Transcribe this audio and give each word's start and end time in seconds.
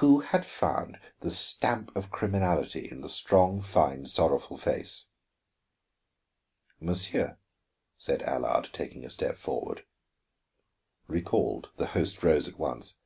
Who 0.00 0.20
had 0.20 0.46
found 0.46 0.98
the 1.20 1.30
stamp 1.30 1.94
of 1.94 2.10
criminality 2.10 2.88
in 2.90 3.02
the 3.02 3.10
strong, 3.10 3.60
fine, 3.60 4.06
sorrowful 4.06 4.56
face? 4.56 5.08
"Monsieur," 6.80 7.36
said 7.98 8.22
Allard, 8.22 8.70
taking 8.72 9.04
a 9.04 9.10
step 9.10 9.36
forward. 9.36 9.84
Recalled, 11.08 11.72
the 11.76 11.88
host 11.88 12.22
rose 12.22 12.48
at 12.48 12.58
once. 12.58 12.96